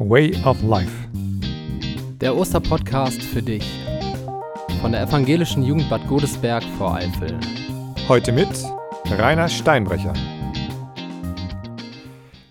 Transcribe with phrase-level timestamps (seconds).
[0.00, 1.08] Way of Life.
[2.20, 3.64] Der Osterpodcast für dich
[4.80, 7.36] von der evangelischen Jugend Bad Godesberg vor Eifel.
[8.06, 8.48] Heute mit
[9.06, 10.14] Rainer Steinbrecher.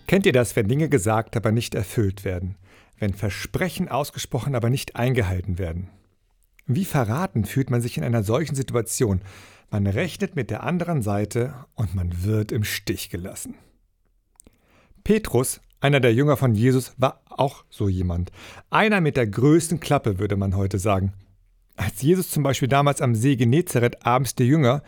[0.06, 2.56] Kennt ihr das, wenn Dinge gesagt, aber nicht erfüllt werden?
[2.98, 5.88] Wenn Versprechen ausgesprochen, aber nicht eingehalten werden?
[6.66, 9.22] Wie verraten fühlt man sich in einer solchen Situation?
[9.70, 13.54] Man rechnet mit der anderen Seite und man wird im Stich gelassen.
[15.02, 18.30] Petrus, einer der Jünger von Jesus, war auch so jemand.
[18.70, 21.12] Einer mit der größten Klappe, würde man heute sagen.
[21.76, 24.82] Als Jesus zum Beispiel damals am See Genezareth abends die Jünger,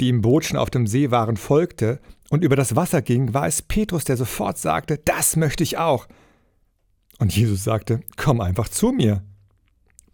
[0.00, 1.98] die im Boot schon auf dem See waren, folgte
[2.30, 6.06] und über das Wasser ging, war es Petrus, der sofort sagte, das möchte ich auch.
[7.18, 9.24] Und Jesus sagte, komm einfach zu mir.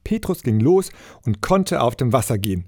[0.05, 0.91] Petrus ging los
[1.27, 2.65] und konnte auf dem Wasser gehen.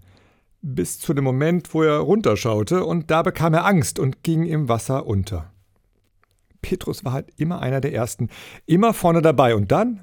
[0.60, 4.68] Bis zu dem Moment, wo er runterschaute, und da bekam er Angst und ging im
[4.68, 5.53] Wasser unter.
[6.64, 8.30] Petrus war halt immer einer der Ersten,
[8.64, 9.54] immer vorne dabei.
[9.54, 10.00] Und dann,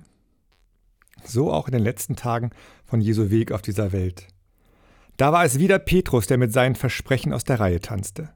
[1.24, 2.52] so auch in den letzten Tagen
[2.86, 4.28] von Jesu Weg auf dieser Welt.
[5.18, 8.30] Da war es wieder Petrus, der mit seinen Versprechen aus der Reihe tanzte.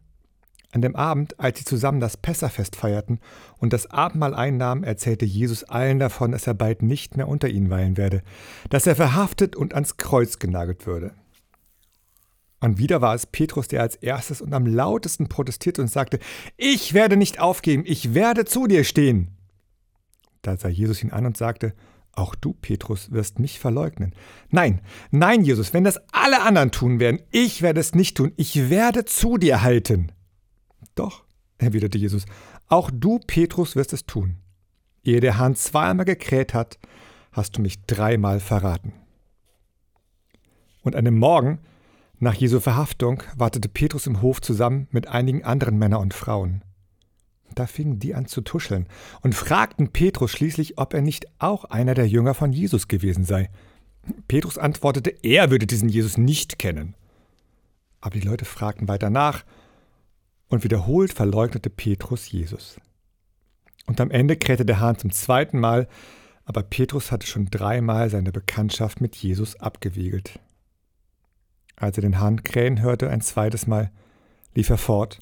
[0.72, 3.20] An dem Abend, als sie zusammen das Pessafest feierten
[3.60, 7.70] und das Abendmahl einnahmen, erzählte Jesus allen davon, dass er bald nicht mehr unter ihnen
[7.70, 8.24] weilen werde,
[8.72, 11.14] dass er verhaftet und ans Kreuz genagelt würde.
[12.66, 16.18] Und wieder war es Petrus, der als erstes und am lautesten protestierte und sagte,
[16.58, 19.38] ich werde nicht aufgeben, ich werde zu dir stehen.
[20.42, 21.76] Da sah Jesus ihn an und sagte,
[22.14, 24.16] auch du, Petrus, wirst mich verleugnen.
[24.50, 28.68] Nein, nein, Jesus, wenn das alle anderen tun werden, ich werde es nicht tun, ich
[28.68, 30.12] werde zu dir halten.
[30.96, 31.24] Doch,
[31.60, 32.26] erwiderte Jesus,
[32.68, 34.38] auch du, Petrus, wirst es tun.
[35.04, 36.80] Ehe der Hahn zweimal gekräht hat,
[37.32, 38.94] hast du mich dreimal verraten.
[40.82, 41.60] Und an dem Morgen,
[42.26, 46.64] nach Jesu Verhaftung wartete Petrus im Hof zusammen mit einigen anderen Männern und Frauen.
[47.54, 48.88] Da fingen die an zu tuscheln
[49.22, 53.52] und fragten Petrus schließlich, ob er nicht auch einer der Jünger von Jesus gewesen sei.
[54.28, 56.96] Petrus antwortete, er würde diesen Jesus nicht kennen.
[58.02, 59.46] Aber die Leute fragten weiter nach,
[60.48, 62.78] und wiederholt verleugnete Petrus Jesus.
[63.86, 65.88] Und am Ende krähte der Hahn zum zweiten Mal,
[66.44, 70.40] aber Petrus hatte schon dreimal seine Bekanntschaft mit Jesus abgewiegelt.
[71.76, 73.92] Als er den Hahn krähen hörte ein zweites Mal,
[74.54, 75.20] lief er fort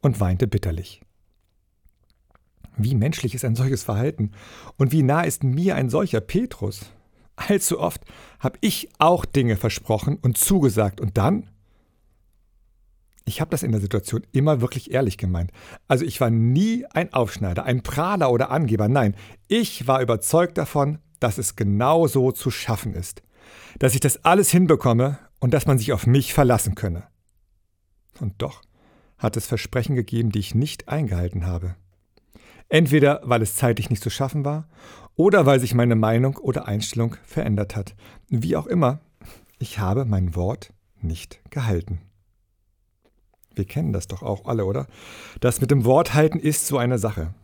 [0.00, 1.02] und weinte bitterlich.
[2.76, 4.30] Wie menschlich ist ein solches Verhalten
[4.76, 6.92] und wie nah ist mir ein solcher Petrus?
[7.34, 8.02] Allzu oft
[8.38, 11.50] habe ich auch Dinge versprochen und zugesagt und dann?
[13.24, 15.50] Ich habe das in der Situation immer wirklich ehrlich gemeint.
[15.86, 18.88] Also ich war nie ein Aufschneider, ein Prahler oder Angeber.
[18.88, 19.14] Nein,
[19.48, 23.22] ich war überzeugt davon, dass es genau so zu schaffen ist.
[23.78, 27.04] Dass ich das alles hinbekomme und dass man sich auf mich verlassen könne.
[28.20, 28.62] Und doch
[29.18, 31.74] hat es Versprechen gegeben, die ich nicht eingehalten habe.
[32.68, 34.68] Entweder weil es zeitlich nicht zu schaffen war
[35.16, 37.94] oder weil sich meine Meinung oder Einstellung verändert hat.
[38.28, 39.00] Wie auch immer,
[39.58, 42.00] ich habe mein Wort nicht gehalten.
[43.54, 44.86] Wir kennen das doch auch alle, oder?
[45.40, 47.34] Das mit dem Wort halten ist so eine Sache.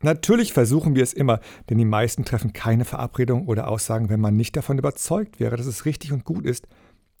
[0.00, 4.36] Natürlich versuchen wir es immer, denn die meisten treffen keine Verabredung oder Aussagen, wenn man
[4.36, 6.68] nicht davon überzeugt wäre, dass es richtig und gut ist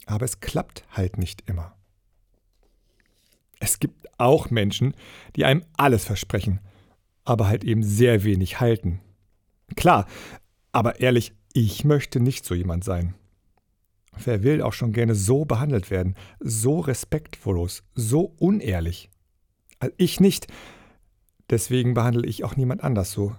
[0.06, 1.74] aber es klappt halt nicht immer.
[3.60, 4.94] Es gibt auch Menschen,
[5.36, 6.60] die einem alles versprechen,
[7.24, 9.00] aber halt eben sehr wenig halten.
[9.76, 10.06] Klar,
[10.72, 13.14] aber ehrlich, ich möchte nicht so jemand sein.
[14.24, 19.10] Wer will auch schon gerne so behandelt werden, so respektvollos, so unehrlich?
[19.78, 20.48] Also ich nicht.
[21.50, 23.34] Deswegen behandle ich auch niemand anders so.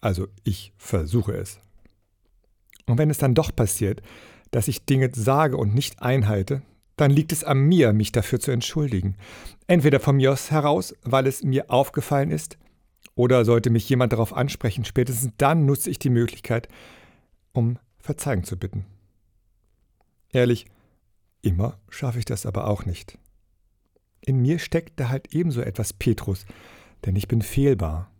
[0.00, 1.60] Also ich versuche es.
[2.86, 4.02] Und wenn es dann doch passiert,
[4.50, 6.62] dass ich Dinge sage und nicht einhalte,
[6.96, 9.16] dann liegt es an mir, mich dafür zu entschuldigen.
[9.66, 12.58] Entweder von mir aus heraus, weil es mir aufgefallen ist,
[13.14, 16.68] oder sollte mich jemand darauf ansprechen, spätestens dann nutze ich die Möglichkeit,
[17.52, 18.86] um Verzeihung zu bitten.
[20.32, 20.66] Ehrlich,
[21.42, 23.18] immer schaffe ich das aber auch nicht.
[24.20, 26.46] In mir steckt da halt ebenso etwas Petrus,
[27.04, 28.10] denn ich bin fehlbar.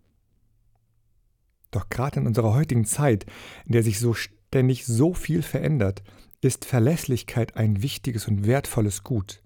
[1.71, 3.27] Doch gerade in unserer heutigen Zeit,
[3.67, 4.15] in der sich so
[4.49, 6.03] ständig so viel verändert,
[6.41, 9.43] ist Verlässlichkeit ein wichtiges und wertvolles Gut.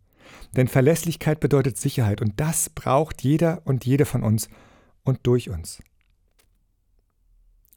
[0.56, 4.48] Denn Verlässlichkeit bedeutet Sicherheit und das braucht jeder und jede von uns
[5.02, 5.82] und durch uns.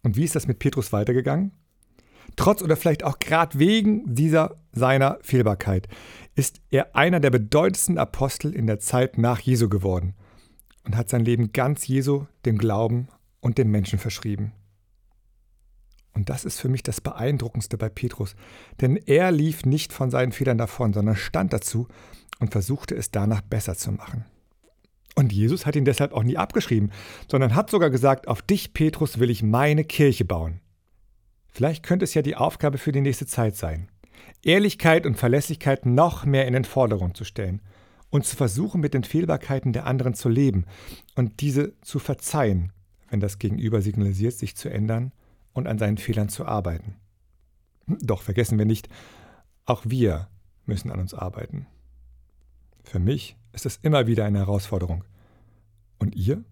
[0.04, 1.52] Und wie ist das mit Petrus weitergegangen?
[2.36, 5.88] Trotz oder vielleicht auch gerade wegen dieser seiner Fehlbarkeit
[6.36, 10.14] ist er einer der bedeutendsten Apostel in der Zeit nach Jesu geworden
[10.84, 13.08] und hat sein Leben ganz Jesu, dem Glauben
[13.40, 14.54] und dem Menschen verschrieben.
[16.16, 18.36] Und das ist für mich das Beeindruckendste bei Petrus,
[18.80, 21.88] denn er lief nicht von seinen Fehlern davon, sondern stand dazu
[22.40, 24.26] und versuchte es danach besser zu machen.
[25.16, 26.92] Und Jesus hat ihn deshalb auch nie abgeschrieben,
[27.30, 30.62] sondern hat sogar gesagt, auf dich, Petrus, will ich meine Kirche bauen.
[31.50, 33.90] Vielleicht könnte es ja die Aufgabe für die nächste Zeit sein,
[34.42, 37.62] Ehrlichkeit und Verlässlichkeit noch mehr in den Vordergrund zu stellen
[38.10, 40.66] und zu versuchen, mit den Fehlbarkeiten der anderen zu leben
[41.16, 42.72] und diese zu verzeihen,
[43.10, 45.12] wenn das Gegenüber signalisiert, sich zu ändern
[45.56, 46.98] und an seinen Fehlern zu arbeiten.
[47.88, 48.88] Doch vergessen wir nicht,
[49.66, 50.28] auch wir
[50.66, 51.66] müssen an uns arbeiten.
[52.84, 55.04] Für mich ist es immer wieder eine Herausforderung.
[55.98, 56.44] Und ihr?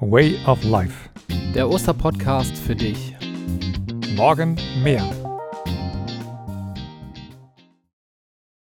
[0.00, 1.08] Way of Life.
[1.54, 3.16] Der Osterpodcast für dich.
[4.16, 5.33] Morgen mehr.